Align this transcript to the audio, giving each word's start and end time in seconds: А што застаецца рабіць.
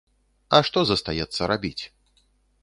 А 0.57 0.61
што 0.69 0.79
застаецца 0.93 1.51
рабіць. 1.53 1.83